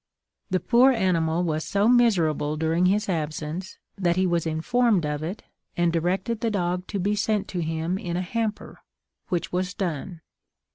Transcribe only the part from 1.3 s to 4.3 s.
was so miserable during his absence, that he